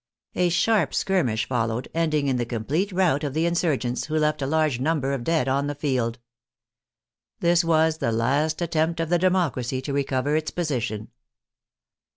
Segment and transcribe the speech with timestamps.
[0.33, 4.41] A sharp skirmish fol lowed, ending in the complete rout of the insurgents, who left
[4.41, 6.17] a large number of dead on the field.
[7.39, 11.09] This was the last attempt of the democracy to recover its position.